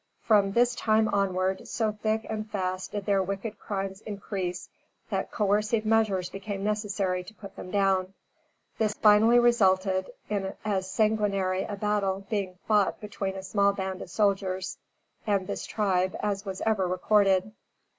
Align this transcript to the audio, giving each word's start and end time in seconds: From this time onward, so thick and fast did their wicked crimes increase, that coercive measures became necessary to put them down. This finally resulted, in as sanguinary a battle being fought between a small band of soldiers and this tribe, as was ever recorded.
From 0.23 0.53
this 0.53 0.73
time 0.73 1.07
onward, 1.09 1.67
so 1.67 1.91
thick 1.91 2.25
and 2.27 2.49
fast 2.49 2.91
did 2.93 3.05
their 3.05 3.21
wicked 3.21 3.59
crimes 3.59 4.01
increase, 4.01 4.67
that 5.11 5.29
coercive 5.29 5.85
measures 5.85 6.27
became 6.27 6.63
necessary 6.63 7.23
to 7.23 7.35
put 7.35 7.55
them 7.55 7.69
down. 7.69 8.15
This 8.79 8.95
finally 8.95 9.37
resulted, 9.37 10.09
in 10.27 10.53
as 10.65 10.89
sanguinary 10.89 11.65
a 11.65 11.75
battle 11.75 12.25
being 12.31 12.57
fought 12.67 12.99
between 12.99 13.35
a 13.35 13.43
small 13.43 13.73
band 13.73 14.01
of 14.01 14.09
soldiers 14.09 14.79
and 15.27 15.45
this 15.45 15.67
tribe, 15.67 16.15
as 16.23 16.45
was 16.47 16.61
ever 16.65 16.87
recorded. 16.87 17.51